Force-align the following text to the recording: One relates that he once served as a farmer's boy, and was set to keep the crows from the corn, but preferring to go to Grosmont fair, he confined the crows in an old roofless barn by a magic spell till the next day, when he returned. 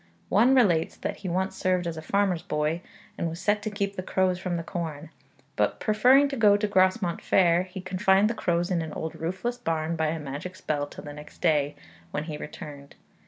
One 0.29 0.55
relates 0.55 0.97
that 0.97 1.17
he 1.17 1.29
once 1.29 1.55
served 1.55 1.85
as 1.85 1.95
a 1.95 2.01
farmer's 2.01 2.41
boy, 2.41 2.81
and 3.19 3.29
was 3.29 3.39
set 3.39 3.61
to 3.61 3.69
keep 3.69 3.95
the 3.95 4.01
crows 4.01 4.39
from 4.39 4.57
the 4.57 4.63
corn, 4.63 5.11
but 5.55 5.79
preferring 5.79 6.27
to 6.29 6.35
go 6.35 6.57
to 6.57 6.67
Grosmont 6.67 7.21
fair, 7.21 7.61
he 7.61 7.81
confined 7.81 8.27
the 8.27 8.33
crows 8.33 8.71
in 8.71 8.81
an 8.81 8.93
old 8.93 9.13
roofless 9.13 9.59
barn 9.59 9.95
by 9.95 10.07
a 10.07 10.19
magic 10.19 10.55
spell 10.55 10.87
till 10.87 11.03
the 11.03 11.13
next 11.13 11.39
day, 11.39 11.75
when 12.09 12.23
he 12.23 12.35
returned. 12.35 12.95